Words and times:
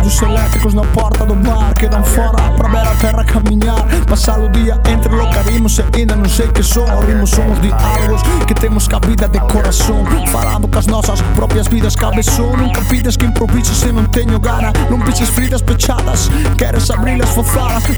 Ônibus 0.00 0.22
elétricos 0.22 0.72
na 0.72 0.82
porta 0.82 1.26
do 1.26 1.34
bar 1.34 1.74
Que 1.74 1.86
dan 1.86 2.02
fora 2.02 2.50
para 2.56 2.68
ver 2.70 2.88
a 2.88 2.94
terra 2.94 3.22
caminhar 3.22 3.84
Passar 4.08 4.40
o 4.40 4.48
dia 4.48 4.80
entre 4.88 5.14
locarimos 5.14 5.78
E 5.78 5.84
ainda 5.94 6.16
non 6.16 6.24
sei 6.24 6.48
que 6.48 6.62
son. 6.62 6.88
Rimos 7.04 7.28
somos 7.28 7.60
de 7.60 7.68
diálogos 7.68 8.22
que 8.48 8.54
temos 8.54 8.88
cabida 8.88 9.28
de 9.28 9.38
coração 9.52 10.00
Falando 10.32 10.68
cas 10.68 10.86
nosas 10.86 11.20
propias 11.36 11.68
vidas 11.68 11.94
cabeção 11.96 12.56
Nunca 12.56 12.80
pides 12.88 13.16
que 13.16 13.26
improvises 13.26 13.76
se 13.76 13.92
não 13.92 14.04
tenho 14.08 14.40
gana. 14.40 14.72
Non 14.88 15.04
pises 15.04 15.28
fridas 15.28 15.60
pechadas. 15.60 16.32
Queres 16.56 16.88
abrir 16.88 17.20
as 17.20 17.36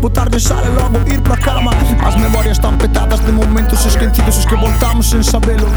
Botar 0.03 0.29
de 0.29 0.41
sal 0.41 0.65
e 0.67 0.75
logo 0.75 0.99
ir 1.07 1.21
pra 1.23 1.37
cama. 1.37 1.71
As 2.03 2.17
memorias 2.19 2.59
tan 2.59 2.75
petadas 2.79 3.23
de 3.23 3.31
momentos 3.31 3.87
esquecidos 3.87 4.43
Os 4.43 4.47
que 4.47 4.57
voltamos 4.57 5.07
sen 5.07 5.23
sabelo. 5.23 5.71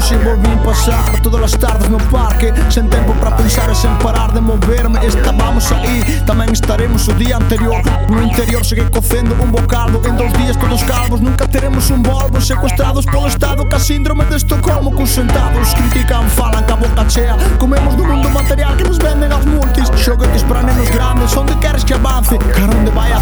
Hoxe 0.00 0.16
volvín 0.16 0.56
pasar 0.64 1.20
todas 1.20 1.42
as 1.42 1.60
tardes 1.60 1.90
no 1.90 1.98
parque 2.08 2.54
Sen 2.70 2.88
tempo 2.88 3.12
para 3.20 3.32
pensar 3.32 3.70
e 3.70 3.74
sen 3.74 3.94
parar 3.98 4.32
de 4.32 4.40
moverme. 4.40 4.98
Estábamos 5.04 5.70
aí, 5.72 6.00
tamén 6.24 6.48
estaremos 6.56 7.04
o 7.04 7.12
día 7.20 7.36
anterior. 7.36 7.84
No 8.08 8.24
interior 8.24 8.64
segue 8.64 8.88
cocendo 8.88 9.36
un 9.36 9.52
bocado 9.52 10.00
En 10.08 10.16
dos 10.16 10.32
días 10.40 10.56
todos 10.56 10.82
calvos, 10.88 11.20
nunca 11.20 11.44
teremos 11.46 11.90
un 11.90 12.00
volvo 12.02 12.40
Secuestrados 12.40 13.04
polo 13.04 13.28
estado, 13.28 13.68
ca 13.68 13.78
síndrome 13.78 14.24
de 14.24 14.40
Estocolmo 14.40 14.88
Consentados, 14.96 15.76
critican, 15.76 16.24
falan, 16.32 16.64
ca 16.64 16.80
boca 16.80 17.04
chea. 17.04 17.36
Comemos 17.60 17.92
do 17.92 18.04
mundo 18.08 18.30
material 18.30 18.72
que 18.80 18.88
nos 18.88 18.96
venden 18.96 19.28
as 19.28 19.44
multis. 19.44 19.92
Xoguetes 20.00 20.42
para 20.48 20.62
nenos 20.62 20.88
grandes, 20.88 21.36
onde 21.36 21.52
queres 21.60 21.84
que 21.84 21.92
avance? 21.92 22.40
Cara 22.56 22.72
onde 22.72 22.90
vai 22.90 23.12
a 23.12 23.19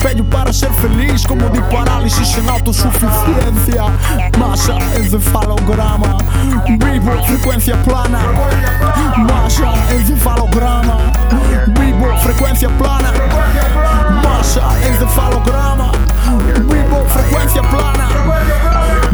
espelho 0.00 0.24
para 0.24 0.52
ser 0.52 0.70
feliz 0.72 1.26
Como 1.26 1.48
de 1.50 1.60
parálise 1.62 2.24
sem 2.24 2.48
autossuficiência 2.48 3.84
Massa, 4.38 4.78
encefalograma 4.98 6.16
Vivo, 6.66 7.24
frequência 7.26 7.76
plana. 7.78 8.18
Massa, 9.18 9.94
encefalograma 9.94 10.96
Vivo, 11.78 12.18
frequência 12.22 12.70
plana. 12.70 13.12
Massa, 14.24 14.62
encefalograma 14.88 15.92
Vivo, 16.56 17.04
frequência 17.08 17.62
plana. 17.64 18.10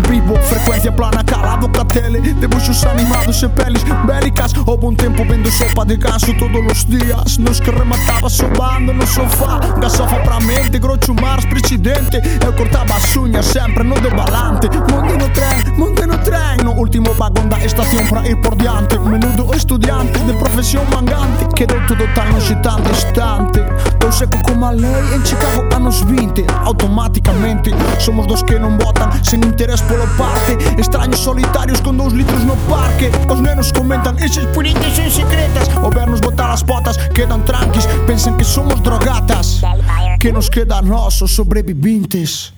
Vivo, 0.08 0.36
frequência 0.42 0.92
plana, 0.92 1.24
calado 1.24 1.68
com 1.68 1.80
a 1.80 1.84
tele. 1.84 2.20
Dibuixos 2.34 2.84
animados 2.84 3.42
e 3.42 3.48
peles 3.48 3.82
bélicas. 4.04 4.52
Houve 4.66 4.86
um 4.86 4.94
tempo 4.94 5.24
vendo 5.24 5.50
sopa 5.50 5.84
de 5.84 5.96
ganso 5.96 6.32
todos 6.34 6.60
os 6.70 6.84
dias. 6.84 7.38
Nos 7.38 7.60
que 7.60 7.70
rematava 7.70 8.28
sobando 8.28 8.92
no 8.92 9.06
sofá. 9.06 9.58
Gasofa 9.80 10.16
pra 10.20 10.38
niente 10.76 10.78
Groccio 10.78 11.14
Mars 11.14 11.46
precedente 11.46 12.18
E 12.18 12.52
corta 12.56 12.84
basugna 12.84 13.42
sempre, 13.42 13.84
no 13.84 13.94
de 13.96 14.10
balante 14.10 14.68
Mondino 14.90 15.30
tren, 15.32 15.74
mondino 15.76 16.18
tren. 16.20 16.64
No 16.64 16.72
último 16.72 17.12
vagón 17.14 17.48
da 17.48 17.58
estación 17.58 18.08
para 18.08 18.26
ir 18.26 18.40
por 18.40 18.56
diante 18.56 18.98
Menudo 18.98 19.52
estudiante 19.54 20.18
de 20.20 20.34
profession 20.34 20.84
mangante 20.90 21.46
Quero 21.54 21.74
todo 21.86 22.04
tan 22.14 22.34
eccitante, 22.36 22.88
distante 22.90 23.64
Eu 24.02 24.12
seco 24.12 24.38
como 24.42 24.66
a 24.66 24.72
lei 24.72 25.14
en 25.14 25.22
Chicago 25.24 25.64
anos 25.74 26.04
20 26.04 26.46
Automaticamente 26.64 27.74
somos 27.98 28.26
dos 28.26 28.42
que 28.42 28.58
non 28.58 28.78
votan 28.78 29.10
Sen 29.24 29.42
interés 29.42 29.82
polo 29.82 30.06
parte. 30.16 30.54
Extraños 30.78 31.20
solitarios 31.20 31.80
con 31.80 31.96
dous 31.96 32.12
litros 32.12 32.44
no 32.44 32.54
parque. 32.70 33.10
Os 33.28 33.40
nenos 33.40 33.72
comentan 33.72 34.18
Esas 34.18 34.46
puritas 34.54 34.94
son 34.94 35.10
secretas 35.10 35.70
O 35.82 35.90
vernos 35.90 36.20
botar 36.20 36.50
as 36.52 36.62
botas 36.62 36.98
Quedan 37.14 37.44
tranquis. 37.44 37.86
Pensan 38.06 38.36
que 38.36 38.44
somos 38.44 38.82
drogatas. 38.82 39.60
Del 39.60 39.82
Que 40.26 40.32
nos 40.32 40.48
queda 40.48 40.78
a 40.78 40.82
nós 40.82 41.22
os 41.22 41.30
sobreviventes. 41.30 42.52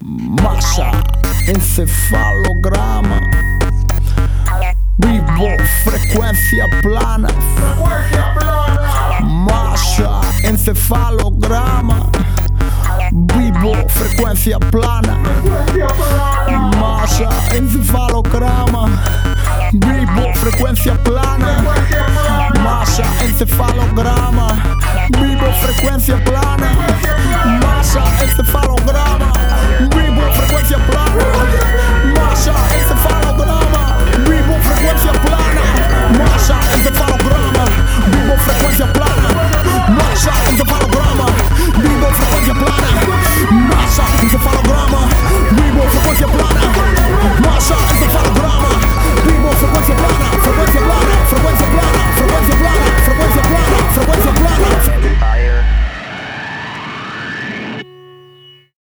Massa, 0.00 0.92
encefalograma. 1.48 3.18
Vivo, 5.00 5.48
frequência 5.82 6.64
plana. 6.80 7.26
Massa, 9.20 10.20
encefalograma 10.48 12.08
Vivo, 13.32 13.74
frequência 13.88 14.60
plana. 14.60 15.18
Massa, 16.78 17.28
encefalograma 17.58 18.88
Vivo, 19.72 20.34
frequência 20.36 20.94
plana. 20.94 21.64
Massa, 22.62 23.02
encefalograma 23.24 24.85
Vivo, 25.14 25.52
frequência 25.60 26.16
plana 26.18 27.05